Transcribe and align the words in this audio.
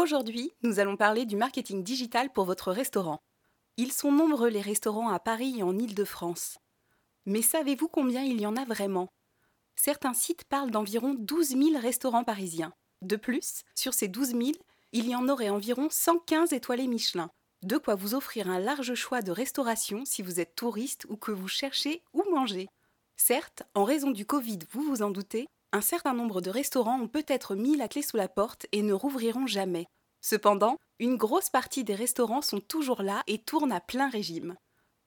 Aujourd'hui, 0.00 0.50
nous 0.62 0.80
allons 0.80 0.96
parler 0.96 1.26
du 1.26 1.36
marketing 1.36 1.84
digital 1.84 2.32
pour 2.32 2.46
votre 2.46 2.72
restaurant. 2.72 3.20
Ils 3.76 3.92
sont 3.92 4.10
nombreux 4.10 4.48
les 4.48 4.62
restaurants 4.62 5.10
à 5.10 5.18
Paris 5.18 5.56
et 5.58 5.62
en 5.62 5.78
Île-de-France. 5.78 6.56
Mais 7.26 7.42
savez-vous 7.42 7.86
combien 7.86 8.22
il 8.22 8.40
y 8.40 8.46
en 8.46 8.56
a 8.56 8.64
vraiment? 8.64 9.12
Certains 9.76 10.14
sites 10.14 10.44
parlent 10.44 10.70
d'environ 10.70 11.14
12 11.18 11.48
000 11.48 11.78
restaurants 11.78 12.24
parisiens. 12.24 12.72
De 13.02 13.16
plus, 13.16 13.62
sur 13.74 13.92
ces 13.92 14.08
12 14.08 14.28
000, 14.28 14.42
il 14.92 15.06
y 15.06 15.14
en 15.14 15.28
aurait 15.28 15.50
environ 15.50 15.88
115 15.90 16.54
étoilés 16.54 16.88
Michelin. 16.88 17.30
De 17.62 17.76
quoi 17.76 17.94
vous 17.94 18.14
offrir 18.14 18.48
un 18.48 18.58
large 18.58 18.94
choix 18.94 19.20
de 19.20 19.32
restauration 19.32 20.06
si 20.06 20.22
vous 20.22 20.40
êtes 20.40 20.54
touriste 20.54 21.04
ou 21.10 21.18
que 21.18 21.30
vous 21.30 21.48
cherchez 21.48 22.02
où 22.14 22.24
manger. 22.30 22.70
Certes, 23.18 23.64
en 23.74 23.84
raison 23.84 24.12
du 24.12 24.24
Covid, 24.24 24.60
vous 24.70 24.82
vous 24.82 25.02
en 25.02 25.10
doutez, 25.10 25.46
un 25.72 25.80
certain 25.80 26.14
nombre 26.14 26.40
de 26.40 26.50
restaurants 26.50 27.00
ont 27.00 27.08
peut-être 27.08 27.54
mis 27.54 27.76
la 27.76 27.88
clé 27.88 28.02
sous 28.02 28.16
la 28.16 28.28
porte 28.28 28.66
et 28.72 28.82
ne 28.82 28.92
rouvriront 28.92 29.46
jamais. 29.46 29.86
Cependant, 30.20 30.76
une 30.98 31.16
grosse 31.16 31.48
partie 31.48 31.84
des 31.84 31.94
restaurants 31.94 32.42
sont 32.42 32.60
toujours 32.60 33.02
là 33.02 33.22
et 33.26 33.38
tournent 33.38 33.72
à 33.72 33.80
plein 33.80 34.08
régime. 34.08 34.56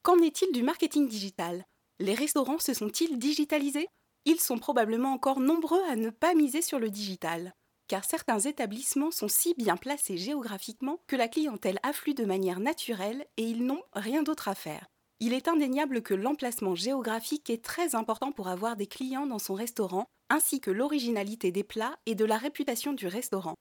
Qu'en 0.02 0.20
est-il 0.20 0.52
du 0.52 0.64
marketing 0.64 1.08
digital? 1.08 1.66
Les 2.00 2.16
restaurants 2.16 2.60
se 2.60 2.74
sont-ils 2.74 3.20
digitalisés? 3.20 3.88
Ils 4.26 4.40
sont 4.40 4.58
probablement 4.58 5.14
encore 5.14 5.40
nombreux 5.40 5.84
à 5.90 5.96
ne 5.96 6.10
pas 6.10 6.34
miser 6.34 6.62
sur 6.62 6.80
le 6.80 6.90
digital, 6.90 7.54
car 7.88 8.06
certains 8.06 8.40
établissements 8.40 9.12
sont 9.12 9.28
si 9.28 9.54
bien 9.56 9.78
placés 9.78 10.18
géographiquement 10.18 11.00
que 11.08 11.16
la 11.16 11.28
clientèle 11.28 11.80
afflue 11.84 12.14
de 12.14 12.26
manière 12.26 12.60
naturelle 12.60 13.26
et 13.38 13.44
ils 13.44 13.66
n'ont 13.66 13.84
rien 13.94 14.24
d'autre 14.24 14.48
à 14.48 14.56
faire. 14.56 14.88
Il 15.20 15.34
est 15.34 15.48
indéniable 15.48 16.02
que 16.02 16.14
l'emplacement 16.14 16.76
géographique 16.76 17.50
est 17.50 17.64
très 17.64 17.96
important 17.96 18.32
pour 18.32 18.48
avoir 18.48 18.76
des 18.76 18.88
clients 18.88 19.28
dans 19.28 19.40
son 19.40 19.54
restaurant, 19.54 20.08
ainsi 20.34 20.60
que 20.60 20.72
l'originalité 20.72 21.52
des 21.52 21.64
plats 21.64 21.96
et 22.08 22.16
de 22.16 22.26
la 22.26 22.40
réputation 22.40 22.92
du 22.92 23.06
restaurant. 23.06 23.54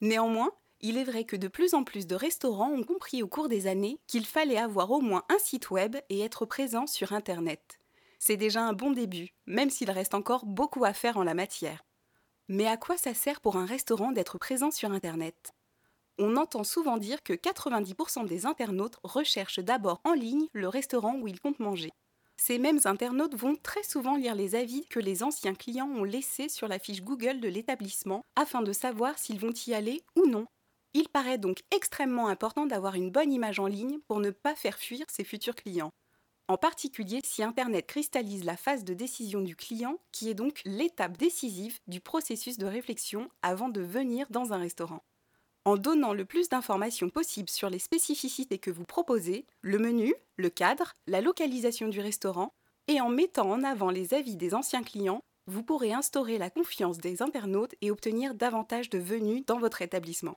Néanmoins, 0.00 0.52
il 0.80 0.96
est 0.96 1.04
vrai 1.04 1.24
que 1.24 1.36
de 1.36 1.48
plus 1.48 1.74
en 1.74 1.84
plus 1.84 2.06
de 2.06 2.14
restaurants 2.14 2.72
ont 2.72 2.82
compris 2.82 3.22
au 3.22 3.28
cours 3.28 3.50
des 3.50 3.66
années 3.66 3.98
qu'il 4.06 4.24
fallait 4.24 4.56
avoir 4.56 4.90
au 4.90 5.02
moins 5.02 5.24
un 5.28 5.38
site 5.38 5.70
web 5.70 5.96
et 6.08 6.20
être 6.20 6.46
présent 6.46 6.86
sur 6.86 7.12
Internet. 7.12 7.78
C'est 8.18 8.38
déjà 8.38 8.62
un 8.62 8.72
bon 8.72 8.90
début, 8.90 9.34
même 9.44 9.68
s'il 9.68 9.90
reste 9.90 10.14
encore 10.14 10.46
beaucoup 10.46 10.86
à 10.86 10.94
faire 10.94 11.18
en 11.18 11.24
la 11.24 11.34
matière. 11.34 11.84
Mais 12.48 12.66
à 12.66 12.78
quoi 12.78 12.96
ça 12.96 13.12
sert 13.12 13.42
pour 13.42 13.56
un 13.56 13.66
restaurant 13.66 14.10
d'être 14.10 14.38
présent 14.38 14.70
sur 14.70 14.92
Internet? 14.92 15.52
On 16.16 16.38
entend 16.38 16.64
souvent 16.64 16.96
dire 16.96 17.22
que 17.22 17.34
90% 17.34 18.26
des 18.26 18.46
internautes 18.46 18.96
recherchent 19.02 19.60
d'abord 19.60 20.00
en 20.04 20.14
ligne 20.14 20.48
le 20.54 20.68
restaurant 20.68 21.16
où 21.16 21.28
ils 21.28 21.40
comptent 21.40 21.60
manger. 21.60 21.90
Ces 22.36 22.58
mêmes 22.58 22.80
internautes 22.84 23.36
vont 23.36 23.56
très 23.56 23.82
souvent 23.82 24.16
lire 24.16 24.34
les 24.34 24.54
avis 24.54 24.86
que 24.86 25.00
les 25.00 25.22
anciens 25.22 25.54
clients 25.54 25.88
ont 25.88 26.04
laissés 26.04 26.48
sur 26.48 26.68
la 26.68 26.78
fiche 26.78 27.02
Google 27.02 27.40
de 27.40 27.48
l'établissement 27.48 28.22
afin 28.36 28.62
de 28.62 28.72
savoir 28.72 29.18
s'ils 29.18 29.40
vont 29.40 29.52
y 29.66 29.74
aller 29.74 30.02
ou 30.16 30.26
non. 30.26 30.46
Il 30.92 31.08
paraît 31.08 31.38
donc 31.38 31.62
extrêmement 31.70 32.28
important 32.28 32.66
d'avoir 32.66 32.94
une 32.94 33.10
bonne 33.10 33.32
image 33.32 33.58
en 33.58 33.66
ligne 33.66 33.98
pour 34.08 34.20
ne 34.20 34.30
pas 34.30 34.54
faire 34.54 34.78
fuir 34.78 35.04
ses 35.08 35.24
futurs 35.24 35.54
clients. 35.54 35.90
En 36.46 36.58
particulier 36.58 37.20
si 37.24 37.42
Internet 37.42 37.86
cristallise 37.86 38.44
la 38.44 38.56
phase 38.56 38.84
de 38.84 38.92
décision 38.92 39.40
du 39.40 39.56
client, 39.56 39.98
qui 40.12 40.28
est 40.28 40.34
donc 40.34 40.60
l'étape 40.66 41.16
décisive 41.16 41.78
du 41.86 42.00
processus 42.00 42.58
de 42.58 42.66
réflexion 42.66 43.30
avant 43.42 43.70
de 43.70 43.80
venir 43.80 44.26
dans 44.30 44.52
un 44.52 44.58
restaurant. 44.58 45.02
En 45.66 45.78
donnant 45.78 46.12
le 46.12 46.26
plus 46.26 46.50
d'informations 46.50 47.08
possible 47.08 47.48
sur 47.48 47.70
les 47.70 47.78
spécificités 47.78 48.58
que 48.58 48.70
vous 48.70 48.84
proposez, 48.84 49.46
le 49.62 49.78
menu, 49.78 50.14
le 50.36 50.50
cadre, 50.50 50.92
la 51.06 51.22
localisation 51.22 51.88
du 51.88 52.00
restaurant, 52.00 52.52
et 52.86 53.00
en 53.00 53.08
mettant 53.08 53.50
en 53.50 53.64
avant 53.64 53.88
les 53.88 54.12
avis 54.12 54.36
des 54.36 54.54
anciens 54.54 54.82
clients, 54.82 55.22
vous 55.46 55.62
pourrez 55.62 55.94
instaurer 55.94 56.36
la 56.36 56.50
confiance 56.50 56.98
des 56.98 57.22
internautes 57.22 57.74
et 57.80 57.90
obtenir 57.90 58.34
davantage 58.34 58.90
de 58.90 58.98
venues 58.98 59.42
dans 59.46 59.58
votre 59.58 59.80
établissement. 59.80 60.36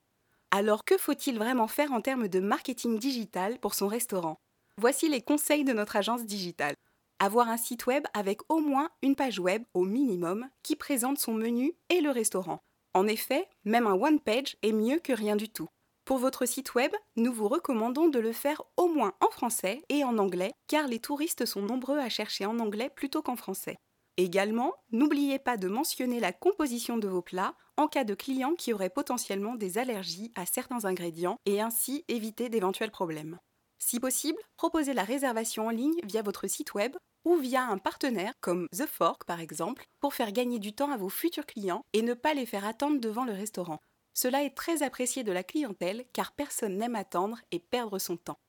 Alors 0.51 0.85
que 0.85 0.97
faut-il 0.97 1.37
vraiment 1.37 1.67
faire 1.67 1.91
en 1.91 1.99
termes 1.99 2.29
de 2.29 2.39
marketing 2.39 2.97
digital 2.97 3.59
pour 3.59 3.73
son 3.73 3.89
restaurant? 3.89 4.37
Voici 4.77 5.09
les 5.09 5.21
conseils 5.21 5.65
de 5.65 5.73
notre 5.73 5.97
agence 5.97 6.25
digitale. 6.25 6.75
Avoir 7.19 7.49
un 7.49 7.57
site 7.57 7.85
web 7.85 8.05
avec 8.13 8.39
au 8.47 8.59
moins 8.59 8.91
une 9.01 9.15
page 9.15 9.39
web 9.39 9.63
au 9.73 9.83
minimum 9.83 10.47
qui 10.63 10.77
présente 10.77 11.17
son 11.17 11.33
menu 11.33 11.73
et 11.89 11.99
le 11.99 12.11
restaurant. 12.11 12.61
En 12.93 13.07
effet, 13.07 13.47
même 13.65 13.87
un 13.87 13.93
one 13.93 14.19
page 14.19 14.57
est 14.63 14.71
mieux 14.71 14.99
que 14.99 15.13
rien 15.13 15.35
du 15.35 15.49
tout. 15.49 15.67
Pour 16.05 16.19
votre 16.19 16.45
site 16.45 16.73
web, 16.73 16.91
nous 17.17 17.33
vous 17.33 17.49
recommandons 17.49 18.07
de 18.07 18.19
le 18.19 18.31
faire 18.31 18.61
au 18.77 18.87
moins 18.87 19.13
en 19.19 19.29
français 19.29 19.81
et 19.89 20.05
en 20.05 20.17
anglais 20.17 20.53
car 20.67 20.87
les 20.87 20.99
touristes 20.99 21.45
sont 21.45 21.61
nombreux 21.61 21.99
à 21.99 22.07
chercher 22.07 22.45
en 22.45 22.59
anglais 22.59 22.89
plutôt 22.89 23.21
qu'en 23.21 23.35
français. 23.35 23.75
Également, 24.15 24.73
n'oubliez 24.91 25.37
pas 25.37 25.57
de 25.57 25.67
mentionner 25.67 26.19
la 26.19 26.31
composition 26.31 26.97
de 26.97 27.07
vos 27.07 27.21
plats 27.21 27.55
en 27.75 27.87
cas 27.87 28.03
de 28.03 28.15
clients 28.15 28.55
qui 28.55 28.73
auraient 28.73 28.89
potentiellement 28.89 29.55
des 29.55 29.77
allergies 29.77 30.31
à 30.35 30.45
certains 30.45 30.85
ingrédients 30.85 31.37
et 31.45 31.61
ainsi 31.61 32.05
éviter 32.07 32.49
d'éventuels 32.49 32.89
problèmes. 32.89 33.37
Si 33.77 33.99
possible, 33.99 34.39
proposez 34.55 34.93
la 34.93 35.03
réservation 35.03 35.67
en 35.67 35.71
ligne 35.71 35.99
via 36.03 36.21
votre 36.21 36.47
site 36.47 36.73
web 36.73 36.95
ou 37.27 37.35
via 37.35 37.65
un 37.65 37.77
partenaire 37.77 38.31
comme 38.39 38.69
The 38.69 38.85
Fork 38.85 39.25
par 39.25 39.41
exemple 39.41 39.85
pour 39.99 40.13
faire 40.13 40.31
gagner 40.31 40.59
du 40.59 40.71
temps 40.71 40.91
à 40.91 40.97
vos 40.97 41.09
futurs 41.09 41.45
clients 41.45 41.83
et 41.91 42.01
ne 42.01 42.13
pas 42.13 42.33
les 42.33 42.45
faire 42.45 42.65
attendre 42.65 43.01
devant 43.01 43.25
le 43.25 43.33
restaurant. 43.33 43.81
Cela 44.13 44.43
est 44.43 44.55
très 44.55 44.81
apprécié 44.81 45.25
de 45.25 45.33
la 45.33 45.43
clientèle 45.43 46.05
car 46.13 46.31
personne 46.31 46.77
n'aime 46.77 46.95
attendre 46.95 47.37
et 47.51 47.59
perdre 47.59 47.99
son 47.99 48.15
temps. 48.15 48.39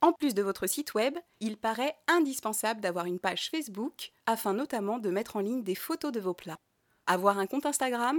En 0.00 0.12
plus 0.12 0.34
de 0.34 0.42
votre 0.42 0.66
site 0.66 0.94
web, 0.94 1.16
il 1.38 1.56
paraît 1.56 1.96
indispensable 2.08 2.80
d'avoir 2.80 3.06
une 3.06 3.20
page 3.20 3.48
Facebook 3.48 4.10
afin 4.26 4.54
notamment 4.54 4.98
de 4.98 5.10
mettre 5.10 5.36
en 5.36 5.40
ligne 5.40 5.62
des 5.62 5.76
photos 5.76 6.10
de 6.10 6.20
vos 6.20 6.34
plats. 6.34 6.58
Avoir 7.06 7.38
un 7.38 7.46
compte 7.46 7.64
Instagram, 7.64 8.18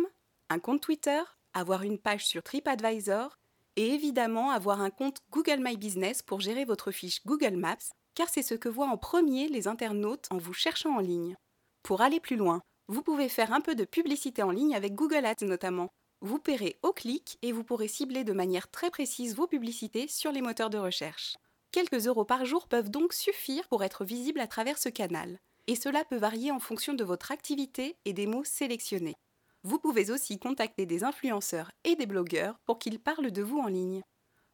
un 0.49 0.59
compte 0.59 0.81
Twitter, 0.81 1.21
avoir 1.53 1.83
une 1.83 1.99
page 1.99 2.25
sur 2.25 2.43
TripAdvisor 2.43 3.37
et 3.75 3.93
évidemment 3.93 4.51
avoir 4.51 4.79
un 4.79 4.89
compte 4.89 5.19
Google 5.31 5.59
My 5.59 5.75
Business 5.75 6.21
pour 6.21 6.39
gérer 6.39 6.63
votre 6.63 6.91
fiche 6.91 7.25
Google 7.25 7.57
Maps 7.57 7.91
car 8.17 8.29
c'est 8.29 8.41
ce 8.41 8.55
que 8.55 8.67
voient 8.67 8.89
en 8.89 8.97
premier 8.97 9.47
les 9.47 9.67
internautes 9.67 10.25
en 10.31 10.37
vous 10.37 10.51
cherchant 10.51 10.95
en 10.95 10.99
ligne. 10.99 11.35
Pour 11.83 12.01
aller 12.01 12.19
plus 12.19 12.35
loin, 12.35 12.63
vous 12.87 13.03
pouvez 13.03 13.29
faire 13.29 13.53
un 13.53 13.61
peu 13.61 13.75
de 13.75 13.85
publicité 13.85 14.41
en 14.41 14.49
ligne 14.49 14.75
avec 14.75 14.95
Google 14.95 15.23
Ads 15.23 15.45
notamment. 15.45 15.89
Vous 16.21 16.39
paierez 16.39 16.79
au 16.81 16.93
clic 16.93 17.37
et 17.43 17.51
vous 17.51 17.63
pourrez 17.63 17.87
cibler 17.87 18.23
de 18.23 18.33
manière 18.33 18.71
très 18.71 18.89
précise 18.89 19.35
vos 19.35 19.45
publicités 19.45 20.07
sur 20.07 20.31
les 20.31 20.41
moteurs 20.41 20.71
de 20.71 20.79
recherche. 20.79 21.37
Quelques 21.71 22.07
euros 22.07 22.25
par 22.25 22.43
jour 22.43 22.67
peuvent 22.67 22.89
donc 22.89 23.13
suffire 23.13 23.67
pour 23.67 23.83
être 23.83 24.03
visible 24.03 24.39
à 24.39 24.47
travers 24.47 24.79
ce 24.79 24.89
canal. 24.89 25.37
Et 25.67 25.75
cela 25.75 26.03
peut 26.03 26.17
varier 26.17 26.49
en 26.49 26.59
fonction 26.59 26.95
de 26.95 27.03
votre 27.03 27.31
activité 27.31 27.97
et 28.05 28.13
des 28.13 28.25
mots 28.25 28.43
sélectionnés. 28.43 29.17
Vous 29.61 29.77
pouvez 29.77 30.09
aussi 30.09 30.39
contacter 30.39 30.87
des 30.87 31.03
influenceurs 31.03 31.71
et 31.83 31.95
des 31.95 32.07
blogueurs 32.07 32.57
pour 32.65 32.79
qu'ils 32.79 32.99
parlent 32.99 33.29
de 33.29 33.43
vous 33.43 33.59
en 33.59 33.67
ligne. 33.67 34.01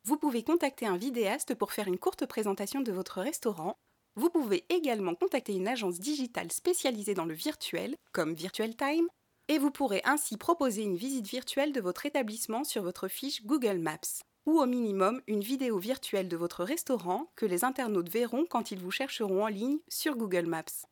Vous 0.05 0.17
pouvez 0.17 0.43
contacter 0.43 0.85
un 0.85 0.97
vidéaste 0.97 1.55
pour 1.55 1.71
faire 1.71 1.87
une 1.87 1.97
courte 1.97 2.25
présentation 2.25 2.81
de 2.81 2.91
votre 2.91 3.21
restaurant. 3.21 3.77
Vous 4.15 4.29
pouvez 4.29 4.65
également 4.67 5.15
contacter 5.15 5.53
une 5.53 5.67
agence 5.69 5.97
digitale 5.97 6.51
spécialisée 6.51 7.13
dans 7.13 7.23
le 7.23 7.33
virtuel, 7.33 7.95
comme 8.11 8.33
Virtual 8.33 8.75
Time, 8.75 9.07
et 9.47 9.57
vous 9.57 9.71
pourrez 9.71 10.01
ainsi 10.03 10.35
proposer 10.35 10.81
une 10.81 10.97
visite 10.97 11.27
virtuelle 11.27 11.71
de 11.71 11.79
votre 11.79 12.05
établissement 12.05 12.65
sur 12.65 12.83
votre 12.83 13.07
fiche 13.07 13.45
Google 13.45 13.77
Maps, 13.77 14.21
ou 14.45 14.59
au 14.59 14.65
minimum 14.65 15.21
une 15.27 15.39
vidéo 15.39 15.79
virtuelle 15.79 16.27
de 16.27 16.35
votre 16.35 16.65
restaurant 16.65 17.31
que 17.37 17.45
les 17.45 17.63
internautes 17.63 18.09
verront 18.09 18.45
quand 18.49 18.71
ils 18.71 18.79
vous 18.79 18.91
chercheront 18.91 19.45
en 19.45 19.47
ligne 19.47 19.79
sur 19.87 20.17
Google 20.17 20.47
Maps. 20.47 20.85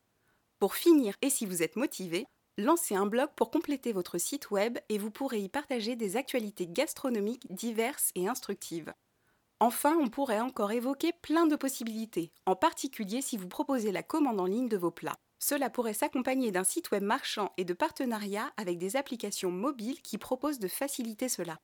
Pour 0.58 0.74
finir, 0.74 1.16
et 1.20 1.28
si 1.28 1.44
vous 1.44 1.62
êtes 1.62 1.76
motivé, 1.76 2.24
lancez 2.56 2.94
un 2.94 3.06
blog 3.06 3.28
pour 3.36 3.50
compléter 3.50 3.92
votre 3.92 4.16
site 4.16 4.50
web 4.50 4.78
et 4.88 4.96
vous 4.96 5.10
pourrez 5.10 5.40
y 5.40 5.50
partager 5.50 5.96
des 5.96 6.16
actualités 6.16 6.66
gastronomiques 6.66 7.46
diverses 7.52 8.10
et 8.14 8.26
instructives. 8.26 8.94
Enfin, 9.62 9.96
on 10.00 10.08
pourrait 10.08 10.40
encore 10.40 10.72
évoquer 10.72 11.12
plein 11.22 11.46
de 11.46 11.54
possibilités, 11.54 12.32
en 12.46 12.56
particulier 12.56 13.22
si 13.22 13.36
vous 13.36 13.46
proposez 13.46 13.92
la 13.92 14.02
commande 14.02 14.40
en 14.40 14.46
ligne 14.46 14.68
de 14.68 14.76
vos 14.76 14.90
plats. 14.90 15.20
Cela 15.38 15.70
pourrait 15.70 15.94
s'accompagner 15.94 16.50
d'un 16.50 16.64
site 16.64 16.90
web 16.90 17.04
marchand 17.04 17.52
et 17.56 17.64
de 17.64 17.72
partenariats 17.72 18.52
avec 18.56 18.78
des 18.78 18.96
applications 18.96 19.52
mobiles 19.52 20.02
qui 20.02 20.18
proposent 20.18 20.58
de 20.58 20.66
faciliter 20.66 21.28
cela. 21.28 21.60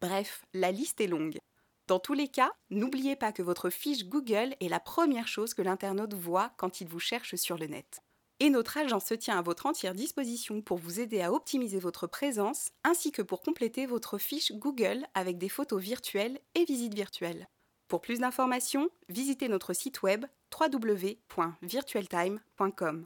Bref, 0.00 0.44
la 0.54 0.72
liste 0.72 1.00
est 1.00 1.06
longue. 1.06 1.38
Dans 1.86 2.00
tous 2.00 2.14
les 2.14 2.26
cas, 2.26 2.50
n'oubliez 2.70 3.14
pas 3.14 3.30
que 3.30 3.44
votre 3.44 3.70
fiche 3.70 4.06
Google 4.06 4.56
est 4.60 4.68
la 4.68 4.80
première 4.80 5.28
chose 5.28 5.54
que 5.54 5.62
l'internaute 5.62 6.14
voit 6.14 6.50
quand 6.56 6.80
il 6.80 6.88
vous 6.88 6.98
cherche 6.98 7.36
sur 7.36 7.56
le 7.58 7.68
net. 7.68 8.02
Et 8.38 8.50
notre 8.50 8.76
agence 8.76 9.06
se 9.06 9.14
tient 9.14 9.38
à 9.38 9.42
votre 9.42 9.64
entière 9.66 9.94
disposition 9.94 10.60
pour 10.60 10.76
vous 10.76 11.00
aider 11.00 11.22
à 11.22 11.32
optimiser 11.32 11.78
votre 11.78 12.06
présence 12.06 12.68
ainsi 12.84 13.10
que 13.10 13.22
pour 13.22 13.40
compléter 13.40 13.86
votre 13.86 14.18
fiche 14.18 14.52
Google 14.52 15.06
avec 15.14 15.38
des 15.38 15.48
photos 15.48 15.82
virtuelles 15.82 16.38
et 16.54 16.64
visites 16.64 16.92
virtuelles. 16.94 17.48
Pour 17.88 18.02
plus 18.02 18.20
d'informations, 18.20 18.90
visitez 19.08 19.48
notre 19.48 19.72
site 19.72 20.02
web 20.02 20.26
www.virtualtime.com. 20.52 22.94